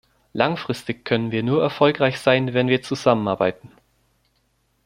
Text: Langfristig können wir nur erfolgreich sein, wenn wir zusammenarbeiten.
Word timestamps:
Langfristig 0.33 1.05
können 1.05 1.29
wir 1.31 1.43
nur 1.43 1.61
erfolgreich 1.61 2.19
sein, 2.19 2.55
wenn 2.55 2.67
wir 2.67 2.81
zusammenarbeiten. 2.81 3.69